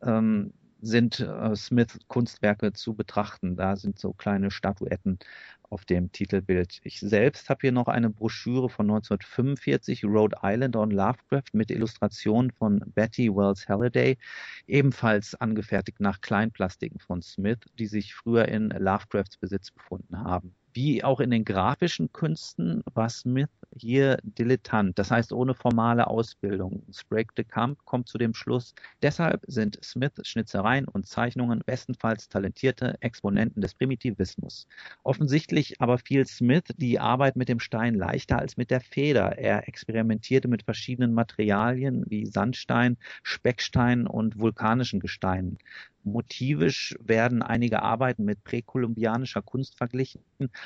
[0.02, 3.56] ähm, sind äh, Smith Kunstwerke zu betrachten.
[3.56, 5.18] Da sind so kleine Statuetten
[5.62, 6.80] auf dem Titelbild.
[6.82, 12.50] Ich selbst habe hier noch eine Broschüre von 1945, Rhode Island on Lovecraft, mit Illustrationen
[12.50, 14.18] von Betty Wells Halliday,
[14.66, 20.54] ebenfalls angefertigt nach Kleinplastiken von Smith, die sich früher in Lovecrafts Besitz befunden haben.
[20.74, 26.82] Wie auch in den grafischen Künsten war Smith hier Dilettant, das heißt ohne formale Ausbildung.
[26.90, 32.96] Sprague de Camp kommt zu dem Schluss, deshalb sind Smiths Schnitzereien und Zeichnungen bestenfalls talentierte
[33.00, 34.66] Exponenten des Primitivismus.
[35.02, 39.38] Offensichtlich aber fiel Smith die Arbeit mit dem Stein leichter als mit der Feder.
[39.38, 45.58] Er experimentierte mit verschiedenen Materialien wie Sandstein, Speckstein und vulkanischen Gesteinen.
[46.04, 50.22] Motivisch werden einige Arbeiten mit präkolumbianischer Kunst verglichen,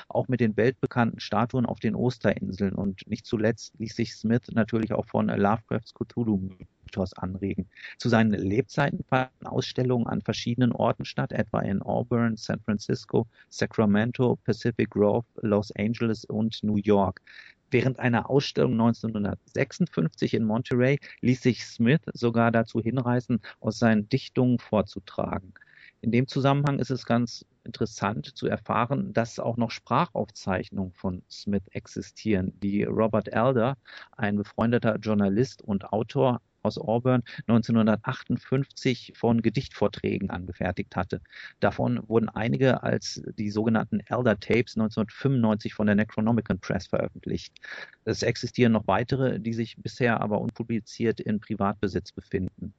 [0.09, 2.75] auch mit den weltbekannten Statuen auf den Osterinseln.
[2.75, 7.69] Und nicht zuletzt ließ sich Smith natürlich auch von Lovecrafts Cthulhu-Mythos anregen.
[7.99, 14.37] Zu seinen Lebzeiten fanden Ausstellungen an verschiedenen Orten statt, etwa in Auburn, San Francisco, Sacramento,
[14.45, 17.21] Pacific Grove, Los Angeles und New York.
[17.71, 24.59] Während einer Ausstellung 1956 in Monterey ließ sich Smith sogar dazu hinreißen, aus seinen Dichtungen
[24.59, 25.55] vorzutragen.
[26.01, 31.67] In dem Zusammenhang ist es ganz interessant zu erfahren, dass auch noch Sprachaufzeichnungen von Smith
[31.73, 33.77] existieren, die Robert Elder,
[34.13, 41.21] ein befreundeter Journalist und Autor, aus Auburn 1958 von Gedichtvorträgen angefertigt hatte.
[41.61, 47.55] Davon wurden einige als die sogenannten Elder Tapes 1995 von der Necronomicon Press veröffentlicht.
[48.05, 52.75] Es existieren noch weitere, die sich bisher aber unpubliziert in Privatbesitz befinden.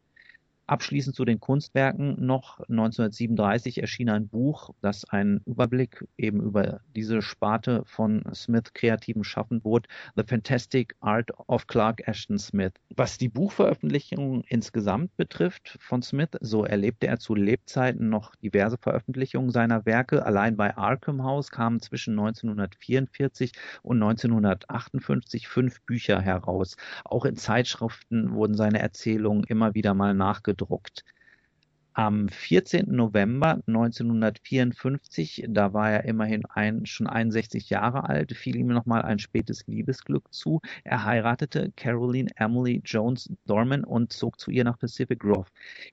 [0.67, 7.21] Abschließend zu den Kunstwerken noch 1937 erschien ein Buch, das einen Überblick eben über diese
[7.21, 12.73] Sparte von Smith kreativen Schaffen bot, The Fantastic Art of Clark Ashton Smith.
[12.93, 19.51] Was die Buchveröffentlichung insgesamt betrifft von Smith, so erlebte er zu Lebzeiten noch diverse Veröffentlichungen
[19.51, 20.25] seiner Werke.
[20.25, 23.53] Allein bei Arkham House kamen zwischen 1944
[23.83, 26.75] und 1958 fünf Bücher heraus.
[27.05, 31.03] Auch in Zeitschriften wurden seine Erzählungen immer wieder mal nachgedruckt gedruckt.
[31.99, 32.85] Am 14.
[32.95, 39.17] November 1954, da war er immerhin ein, schon 61 Jahre alt, fiel ihm nochmal ein
[39.17, 40.61] spätes Liebesglück zu.
[40.83, 45.47] Er heiratete Caroline Emily Jones Dorman und zog zu ihr nach Pacific Grove.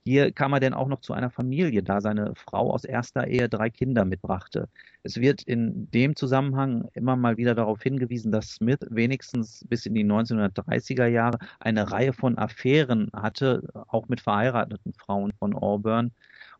[0.04, 3.48] Hier kam er denn auch noch zu einer Familie, da seine Frau aus erster Ehe
[3.48, 4.68] drei Kinder mitbrachte.
[5.04, 9.94] Es wird in dem Zusammenhang immer mal wieder darauf hingewiesen, dass Smith wenigstens bis in
[9.94, 16.12] die 1930er Jahre eine Reihe von Affären hatte, auch mit verheirateten Frauen von Auburn hören.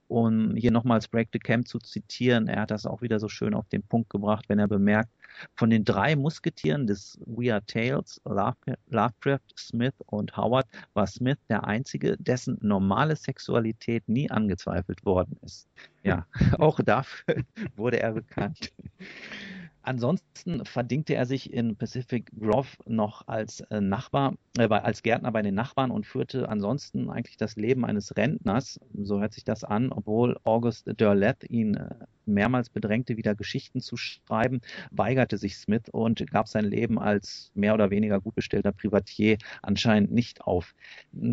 [0.07, 3.55] Um hier nochmals Break the Camp zu zitieren, er hat das auch wieder so schön
[3.55, 5.11] auf den Punkt gebracht, wenn er bemerkt,
[5.57, 11.65] von den drei Musketieren des We Are Tales, Lovecraft, Smith und Howard, war Smith der
[11.65, 15.69] einzige, dessen normale Sexualität nie angezweifelt worden ist.
[16.03, 16.27] Ja,
[16.59, 17.37] auch dafür
[17.77, 18.73] wurde er bekannt.
[19.85, 25.43] Ansonsten verdingte er sich in Pacific Grove noch als äh, Nachbar, äh, als Gärtner bei
[25.43, 28.81] den Nachbarn und führte ansonsten eigentlich das Leben eines Rentners.
[28.95, 31.95] So hört sich das an, obwohl August Derleth ihn äh,
[32.25, 37.75] mehrmals bedrängte, wieder Geschichten zu schreiben, weigerte sich Smith und gab sein Leben als mehr
[37.75, 40.75] oder weniger gut bestellter Privatier anscheinend nicht auf.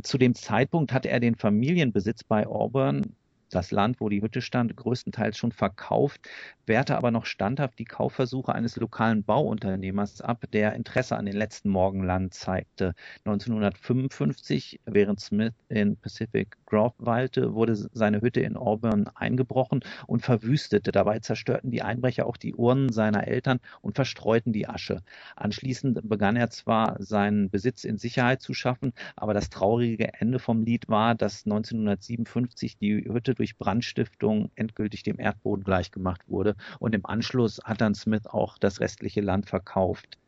[0.03, 3.15] Zu dem Zeitpunkt hatte er den Familienbesitz bei Auburn
[3.51, 6.21] das Land, wo die Hütte stand, größtenteils schon verkauft,
[6.65, 11.69] wehrte aber noch standhaft die Kaufversuche eines lokalen Bauunternehmers ab, der Interesse an den letzten
[11.69, 12.93] Morgenland zeigte.
[13.25, 20.91] 1955, während Smith in Pacific Grove weilte, wurde seine Hütte in Auburn eingebrochen und verwüstete.
[20.91, 25.01] Dabei zerstörten die Einbrecher auch die Urnen seiner Eltern und verstreuten die Asche.
[25.35, 30.63] Anschließend begann er zwar seinen Besitz in Sicherheit zu schaffen, aber das traurige Ende vom
[30.63, 37.08] Lied war, dass 1957 die Hütte durch Brandstiftung endgültig dem Erdboden gleichgemacht wurde und im
[37.08, 40.19] Anschluss hat dann Smith auch das restliche Land verkauft.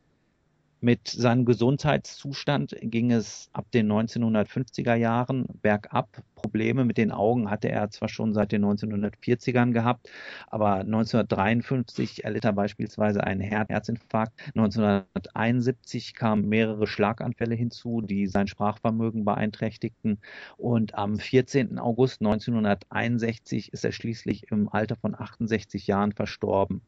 [0.84, 6.22] Mit seinem Gesundheitszustand ging es ab den 1950er Jahren bergab.
[6.34, 10.10] Probleme mit den Augen hatte er zwar schon seit den 1940ern gehabt,
[10.46, 14.34] aber 1953 erlitt er beispielsweise einen Herzinfarkt.
[14.48, 20.18] 1971 kamen mehrere Schlaganfälle hinzu, die sein Sprachvermögen beeinträchtigten.
[20.58, 21.78] Und am 14.
[21.78, 26.82] August 1961 ist er schließlich im Alter von 68 Jahren verstorben.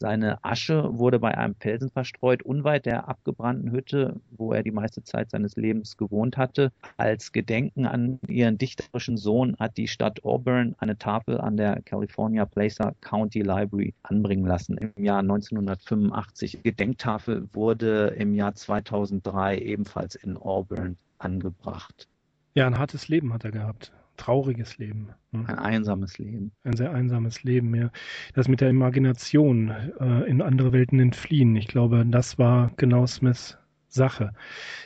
[0.00, 5.02] Seine Asche wurde bei einem Felsen verstreut, unweit der abgebrannten Hütte, wo er die meiste
[5.02, 6.70] Zeit seines Lebens gewohnt hatte.
[6.96, 12.44] Als Gedenken an ihren dichterischen Sohn hat die Stadt Auburn eine Tafel an der California
[12.44, 16.52] Placer County Library anbringen lassen im Jahr 1985.
[16.52, 22.06] Die Gedenktafel wurde im Jahr 2003 ebenfalls in Auburn angebracht.
[22.54, 25.08] Ja, ein hartes Leben hat er gehabt trauriges Leben.
[25.32, 25.44] Ne?
[25.48, 26.52] Ein einsames Leben.
[26.64, 27.90] Ein sehr einsames Leben, ja.
[28.34, 31.56] Das mit der Imagination äh, in andere Welten entfliehen.
[31.56, 33.56] Ich glaube, das war genau Smiths
[33.88, 34.32] Sache.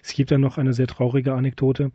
[0.02, 1.90] Es gibt dann noch eine sehr traurige Anekdote.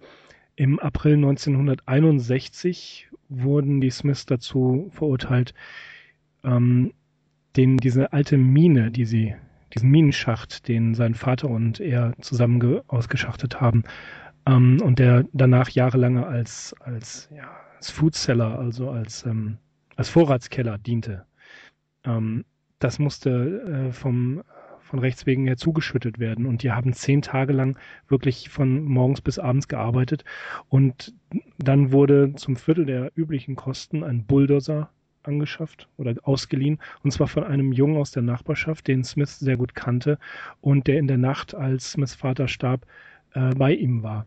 [0.56, 5.54] Im April 1961 wurden die Smiths dazu verurteilt,
[6.44, 6.94] ähm,
[7.56, 9.36] den, diese alte Mine, die sie
[9.74, 13.84] diesen Minenschacht, den sein Vater und er zusammen ausgeschachtet haben
[14.48, 19.58] ähm, und der danach jahrelang als, als, ja, als Foodseller, also als, ähm,
[19.96, 21.26] als Vorratskeller diente.
[22.04, 22.46] Ähm,
[22.80, 24.44] das musste äh, vom
[24.88, 26.46] von Rechts wegen her zugeschüttet werden.
[26.46, 30.24] Und die haben zehn Tage lang wirklich von morgens bis abends gearbeitet.
[30.70, 31.14] Und
[31.58, 34.90] dann wurde zum Viertel der üblichen Kosten ein Bulldozer
[35.24, 36.80] angeschafft oder ausgeliehen.
[37.04, 40.18] Und zwar von einem Jungen aus der Nachbarschaft, den Smith sehr gut kannte
[40.62, 42.86] und der in der Nacht, als Smiths Vater starb,
[43.34, 44.26] äh, bei ihm war.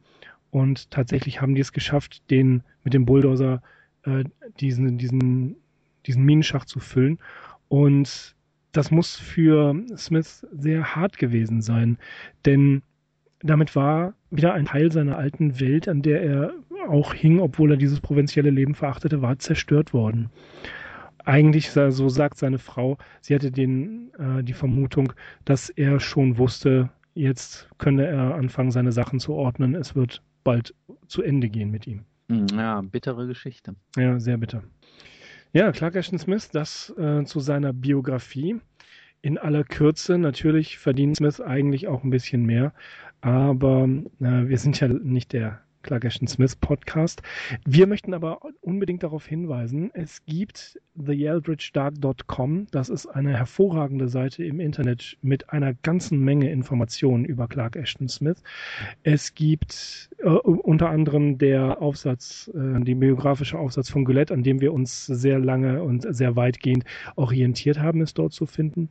[0.50, 3.62] Und tatsächlich haben die es geschafft, den mit dem Bulldozer
[4.04, 4.24] äh,
[4.58, 5.56] diesen, diesen,
[6.06, 7.18] diesen Minenschacht zu füllen.
[7.68, 8.34] Und
[8.72, 11.98] das muss für Smith sehr hart gewesen sein,
[12.44, 12.82] denn
[13.42, 16.52] damit war wieder ein Teil seiner alten Welt, an der er
[16.88, 20.30] auch hing, obwohl er dieses provinzielle Leben verachtete, war zerstört worden.
[21.24, 25.12] Eigentlich, so sagt seine Frau, sie hatte den, äh, die Vermutung,
[25.44, 29.74] dass er schon wusste, jetzt könne er anfangen, seine Sachen zu ordnen.
[29.74, 30.74] Es wird bald
[31.06, 32.04] zu Ende gehen mit ihm.
[32.30, 33.74] Hm, ja, bittere Geschichte.
[33.96, 34.62] Ja, sehr bitter.
[35.52, 38.60] Ja, Clark Ashton Smith, das äh, zu seiner Biografie.
[39.22, 42.72] In aller Kürze, natürlich verdient Smith eigentlich auch ein bisschen mehr,
[43.20, 43.84] aber
[44.20, 47.22] äh, wir sind ja nicht der Clark Ashton Smith Podcast.
[47.64, 52.66] Wir möchten aber unbedingt darauf hinweisen, es gibt theyeldridgedark.com.
[52.70, 58.08] Das ist eine hervorragende Seite im Internet mit einer ganzen Menge Informationen über Clark Ashton
[58.08, 58.42] Smith.
[59.02, 64.60] Es gibt äh, unter anderem der Aufsatz, äh, die biografische Aufsatz von Gillette, an dem
[64.60, 66.84] wir uns sehr lange und sehr weitgehend
[67.16, 68.90] orientiert haben, ist dort zu finden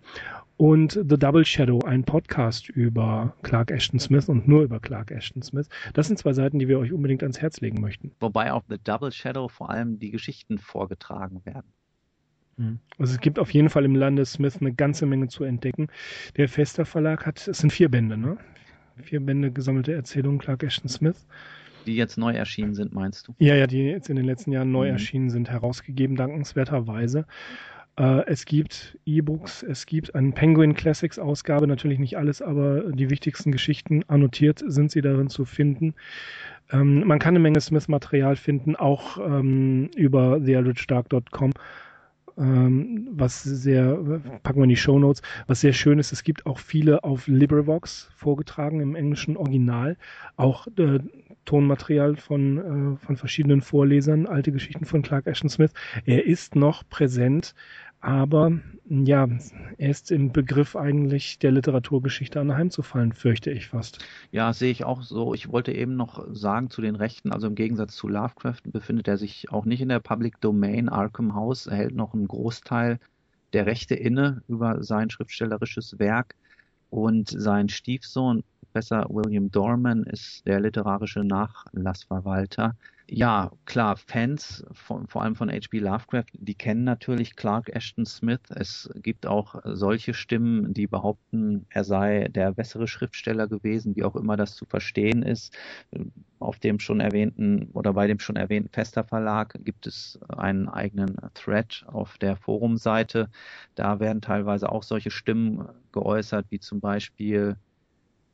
[0.59, 5.41] und The Double Shadow, ein Podcast über Clark Ashton Smith und nur über Clark Ashton
[5.41, 5.69] Smith.
[5.93, 8.11] Das sind zwei Seiten, die wir euch unbedingt ans Herz legen möchten.
[8.19, 11.71] Wobei auf The Double Shadow vor allem die Geschichten vorgetragen werden.
[12.57, 12.79] Mhm.
[12.97, 15.87] Also es gibt auf jeden Fall im Lande Smith eine ganze Menge zu entdecken.
[16.37, 18.37] Der Fester Verlag hat, es sind vier Bände, ne?
[19.01, 21.25] Vier Bände gesammelte Erzählungen Clark Ashton Smith.
[21.85, 23.35] Die jetzt neu erschienen sind, meinst du?
[23.39, 24.93] Ja, ja, die jetzt in den letzten Jahren neu mhm.
[24.93, 27.25] erschienen sind, herausgegeben, dankenswerterweise.
[27.99, 33.09] Äh, es gibt E-Books, es gibt eine Penguin Classics Ausgabe, natürlich nicht alles, aber die
[33.09, 35.93] wichtigsten Geschichten annotiert sind sie darin zu finden.
[36.71, 41.51] Ähm, man kann eine Menge Smith-Material finden, auch ähm, über theeldritchdark.com
[42.37, 43.97] ähm, was sehr,
[44.43, 47.27] packen wir in die Show Notes, was sehr schön ist, es gibt auch viele auf
[47.27, 49.97] LibriVox vorgetragen im englischen Original,
[50.37, 50.99] auch äh,
[51.43, 55.73] Tonmaterial von, äh, von verschiedenen Vorlesern, alte Geschichten von Clark Ashton Smith.
[56.05, 57.55] Er ist noch präsent
[58.01, 58.51] aber
[58.89, 59.27] ja,
[59.77, 63.99] er ist im Begriff eigentlich der Literaturgeschichte anheimzufallen, fürchte ich fast.
[64.31, 65.33] Ja, sehe ich auch so.
[65.33, 69.17] Ich wollte eben noch sagen zu den Rechten, also im Gegensatz zu Lovecraft befindet er
[69.17, 70.89] sich auch nicht in der Public Domain.
[70.89, 72.99] Arkham House erhält noch einen Großteil
[73.53, 76.35] der Rechte inne über sein schriftstellerisches Werk
[76.89, 82.75] und sein Stiefsohn Professor William Dorman ist der literarische Nachlassverwalter
[83.11, 85.79] ja, klar, Fans, von, vor allem von H.P.
[85.79, 88.41] Lovecraft, die kennen natürlich Clark Ashton Smith.
[88.49, 94.15] Es gibt auch solche Stimmen, die behaupten, er sei der bessere Schriftsteller gewesen, wie auch
[94.15, 95.57] immer das zu verstehen ist.
[96.39, 101.17] Auf dem schon erwähnten oder bei dem schon erwähnten Fester Verlag gibt es einen eigenen
[101.33, 103.29] Thread auf der Forumseite.
[103.75, 107.57] Da werden teilweise auch solche Stimmen geäußert, wie zum Beispiel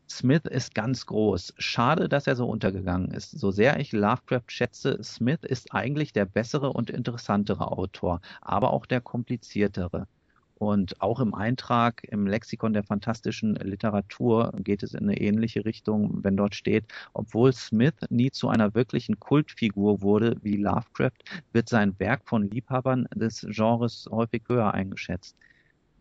[0.09, 1.53] Smith ist ganz groß.
[1.57, 3.31] Schade, dass er so untergegangen ist.
[3.31, 8.85] So sehr ich Lovecraft schätze, Smith ist eigentlich der bessere und interessantere Autor, aber auch
[8.85, 10.07] der kompliziertere.
[10.55, 16.23] Und auch im Eintrag im Lexikon der fantastischen Literatur geht es in eine ähnliche Richtung,
[16.23, 21.19] wenn dort steht, obwohl Smith nie zu einer wirklichen Kultfigur wurde wie Lovecraft,
[21.51, 25.35] wird sein Werk von Liebhabern des Genres häufig höher eingeschätzt.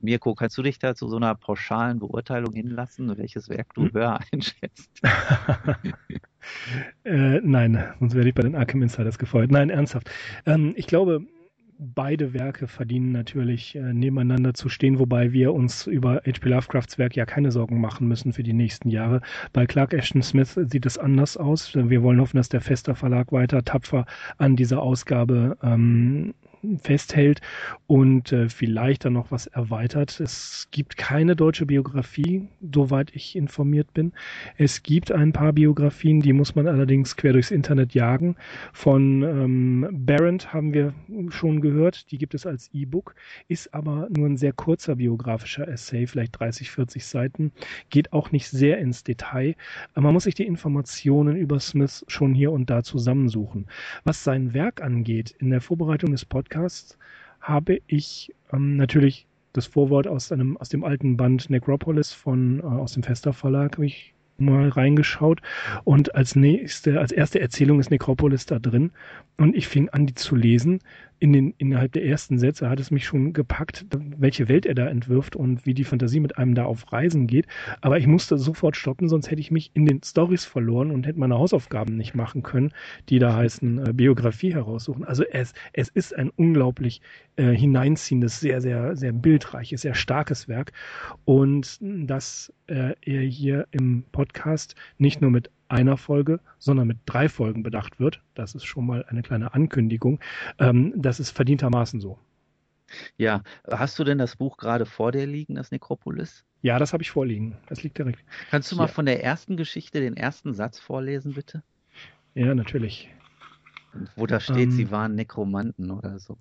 [0.04, 3.92] Mirko, kannst du dich da zu so einer pauschalen Beurteilung hinlassen, welches Werk du hm?
[3.92, 4.90] höher einschätzt?
[7.04, 9.50] äh, nein, sonst werde ich bei den Arkham Insiders gefeuert.
[9.50, 10.10] Nein, ernsthaft.
[10.46, 11.26] Ähm, ich glaube,
[11.78, 16.48] beide Werke verdienen natürlich äh, nebeneinander zu stehen, wobei wir uns über H.P.
[16.48, 19.20] Lovecrafts Werk ja keine Sorgen machen müssen für die nächsten Jahre.
[19.52, 21.74] Bei Clark Ashton Smith sieht es anders aus.
[21.74, 24.06] Wir wollen hoffen, dass der Fester Verlag weiter tapfer
[24.38, 26.34] an dieser Ausgabe ähm,
[26.82, 27.40] festhält
[27.86, 30.20] und äh, vielleicht dann noch was erweitert.
[30.20, 34.12] Es gibt keine deutsche Biografie, soweit ich informiert bin.
[34.56, 38.36] Es gibt ein paar Biografien, die muss man allerdings quer durchs Internet jagen.
[38.72, 40.94] Von ähm, Barrent haben wir
[41.28, 43.14] schon gehört, die gibt es als E-Book,
[43.48, 47.52] ist aber nur ein sehr kurzer biografischer Essay, vielleicht 30, 40 Seiten,
[47.90, 49.54] geht auch nicht sehr ins Detail.
[49.94, 53.66] Man muss sich die Informationen über Smith schon hier und da zusammensuchen.
[54.04, 56.96] Was sein Werk angeht, in der Vorbereitung des Podcasts, Podcasts
[57.40, 62.62] habe ich ähm, natürlich das Vorwort aus einem aus dem alten Band Necropolis von äh,
[62.62, 65.40] aus dem Fester Verlag ich mal reingeschaut
[65.82, 68.92] und als nächste, als erste Erzählung ist Necropolis da drin
[69.36, 70.80] und ich fing an, die zu lesen.
[71.18, 73.86] In den, innerhalb der ersten Sätze hat es mich schon gepackt,
[74.18, 77.46] welche Welt er da entwirft und wie die Fantasie mit einem da auf Reisen geht.
[77.80, 81.18] Aber ich musste sofort stoppen, sonst hätte ich mich in den Stories verloren und hätte
[81.18, 82.72] meine Hausaufgaben nicht machen können,
[83.08, 85.04] die da heißen äh, Biografie heraussuchen.
[85.04, 87.00] Also es, es ist ein unglaublich
[87.36, 90.72] äh, hineinziehendes, sehr, sehr, sehr bildreiches, sehr starkes Werk.
[91.24, 97.28] Und dass äh, er hier im Podcast nicht nur mit einer Folge, sondern mit drei
[97.28, 98.22] Folgen bedacht wird.
[98.34, 100.20] Das ist schon mal eine kleine Ankündigung.
[100.58, 102.18] Ähm, das ist verdientermaßen so.
[103.16, 106.44] Ja, hast du denn das Buch gerade vor dir liegen, das Nekropolis?
[106.62, 107.56] Ja, das habe ich vorliegen.
[107.66, 108.20] Das liegt direkt.
[108.50, 111.62] Kannst du mal von der ersten Geschichte den ersten Satz vorlesen, bitte?
[112.34, 113.10] Ja, natürlich.
[114.16, 116.36] Wo da steht, ähm, sie waren Nekromanten oder so.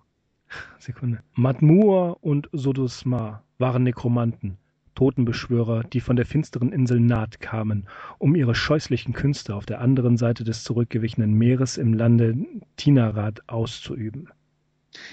[0.80, 1.20] Sekunde.
[1.34, 4.58] Matmur und Sodosma waren Nekromanten.
[4.96, 7.88] Totenbeschwörer, die von der finsteren Insel Naht kamen,
[8.20, 12.36] um ihre scheußlichen Künste auf der anderen Seite des zurückgewichenen Meeres im Lande
[12.78, 14.30] Tinarat auszuüben.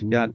[0.01, 0.29] Ja,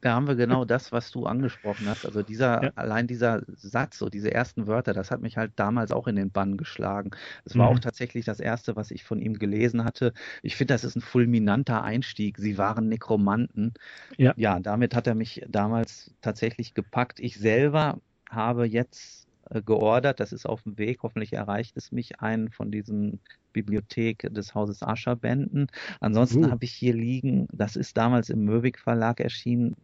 [0.00, 2.06] da haben wir genau das, was du angesprochen hast.
[2.06, 2.70] Also dieser, ja.
[2.74, 6.30] allein dieser Satz, so diese ersten Wörter, das hat mich halt damals auch in den
[6.30, 7.10] Bann geschlagen.
[7.44, 7.76] Es war mhm.
[7.76, 10.12] auch tatsächlich das erste, was ich von ihm gelesen hatte.
[10.42, 12.38] Ich finde, das ist ein fulminanter Einstieg.
[12.38, 13.74] Sie waren Nekromanten.
[14.16, 14.32] Ja.
[14.36, 17.20] ja, damit hat er mich damals tatsächlich gepackt.
[17.20, 19.19] Ich selber habe jetzt
[19.64, 23.20] geordert, das ist auf dem Weg, hoffentlich erreicht es mich, einen von diesen
[23.52, 25.66] Bibliothek des Hauses Ascher Bänden.
[26.00, 26.50] Ansonsten uh.
[26.50, 29.76] habe ich hier liegen, das ist damals im Möwig Verlag erschienen,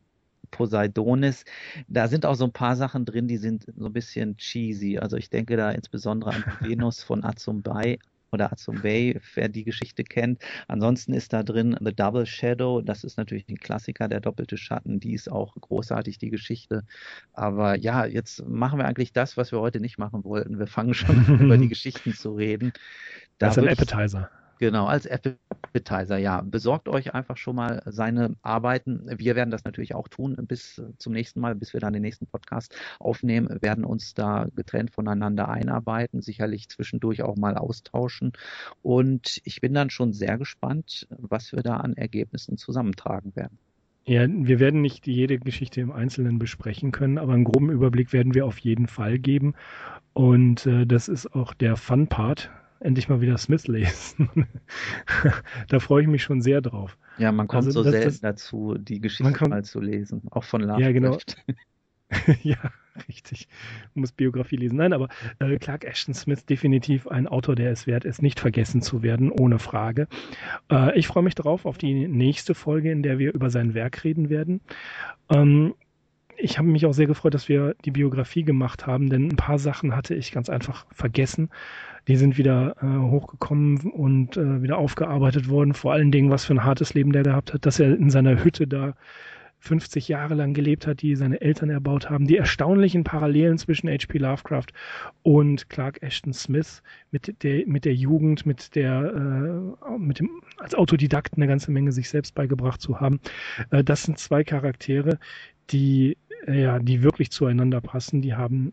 [0.53, 1.45] Poseidonis.
[1.89, 4.99] Da sind auch so ein paar Sachen drin, die sind so ein bisschen cheesy.
[4.99, 7.99] Also ich denke da insbesondere an Venus von Azumbay
[8.33, 10.43] oder Azumbay, wer die Geschichte kennt.
[10.69, 12.83] Ansonsten ist da drin The Double Shadow.
[12.83, 15.01] Das ist natürlich ein Klassiker, der doppelte Schatten.
[15.01, 16.85] Die ist auch großartig, die Geschichte.
[17.33, 20.59] Aber ja, jetzt machen wir eigentlich das, was wir heute nicht machen wollten.
[20.59, 22.73] Wir fangen schon über die Geschichten zu reden.
[23.39, 24.31] Da das ist ein Appetizer.
[24.59, 26.41] Genau, als Appetizer, ja.
[26.41, 29.07] Besorgt euch einfach schon mal seine Arbeiten.
[29.19, 32.27] Wir werden das natürlich auch tun bis zum nächsten Mal, bis wir dann den nächsten
[32.27, 38.33] Podcast aufnehmen, werden uns da getrennt voneinander einarbeiten, sicherlich zwischendurch auch mal austauschen.
[38.83, 43.59] Und ich bin dann schon sehr gespannt, was wir da an Ergebnissen zusammentragen werden.
[44.09, 48.35] Ja, wir werden nicht jede Geschichte im Einzelnen besprechen können, aber einen groben Überblick werden
[48.35, 49.55] wir auf jeden Fall geben.
[50.13, 52.51] Und äh, das ist auch der Fun-Part
[52.81, 54.47] endlich mal wieder Smith lesen.
[55.69, 56.97] da freue ich mich schon sehr drauf.
[57.19, 60.45] Ja, man kommt also, so selten das, dazu, die Geschichte kommt, mal zu lesen, auch
[60.45, 60.81] von Lovecraft.
[60.81, 61.19] Ja, genau.
[62.43, 62.57] ja,
[63.09, 63.49] richtig.
[63.95, 64.77] Man muss Biografie lesen.
[64.77, 65.09] Nein, aber
[65.39, 69.31] äh, Clark Ashton Smith definitiv ein Autor, der es wert ist, nicht vergessen zu werden,
[69.33, 70.07] ohne Frage.
[70.71, 74.05] Äh, ich freue mich darauf auf die nächste Folge, in der wir über sein Werk
[74.05, 74.61] reden werden.
[75.31, 75.75] Ähm,
[76.39, 79.59] ich habe mich auch sehr gefreut, dass wir die Biografie gemacht haben, denn ein paar
[79.59, 81.51] Sachen hatte ich ganz einfach vergessen.
[82.09, 85.75] Die sind wieder äh, hochgekommen und äh, wieder aufgearbeitet worden.
[85.75, 88.45] Vor allen Dingen, was für ein hartes Leben der gehabt hat, dass er in seiner
[88.45, 88.95] Hütte da
[89.59, 92.27] 50 Jahre lang gelebt hat, die seine Eltern erbaut haben.
[92.27, 94.19] Die erstaunlichen Parallelen zwischen H.P.
[94.19, 94.67] Lovecraft
[95.23, 100.75] und Clark Ashton Smith mit der, mit der Jugend, mit der, äh, mit dem, als
[100.75, 103.21] Autodidakt eine ganze Menge sich selbst beigebracht zu haben.
[103.71, 105.19] Äh, das sind zwei Charaktere,
[105.71, 106.17] die,
[106.47, 108.23] ja, die wirklich zueinander passen.
[108.23, 108.73] Die haben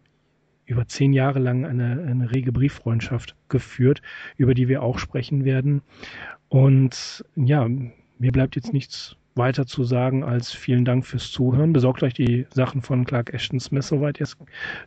[0.66, 4.02] über zehn Jahre lang eine, eine rege Brieffreundschaft geführt,
[4.38, 5.82] über die wir auch sprechen werden.
[6.48, 7.68] Und ja,
[8.18, 11.74] mir bleibt jetzt nichts weiter zu sagen als vielen Dank fürs Zuhören.
[11.74, 14.38] Besorgt euch die Sachen von Clark Ashton Smith, soweit ihr es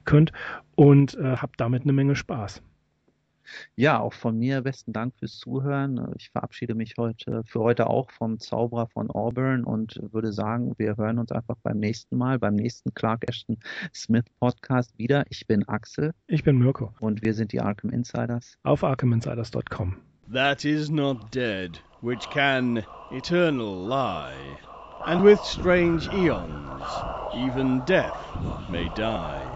[0.05, 0.33] könnt,
[0.77, 2.63] und äh, habt damit eine Menge Spaß.
[3.75, 6.13] Ja, auch von mir besten Dank fürs Zuhören.
[6.17, 10.97] Ich verabschiede mich heute für heute auch vom Zauberer von Auburn und würde sagen, wir
[10.97, 13.59] hören uns einfach beim nächsten Mal, beim nächsten Clark Ashton
[13.95, 15.25] Smith Podcast wieder.
[15.31, 16.13] Ich bin Axel.
[16.27, 16.93] Ich bin Mirko.
[17.01, 18.59] Und wir sind die Arkham Insiders.
[18.63, 19.97] Auf arkhaminsiders.com.
[20.33, 24.35] That is not dead, which can eternal lie.
[25.05, 26.83] And with strange eons,
[27.33, 28.17] even death
[28.69, 29.56] may die.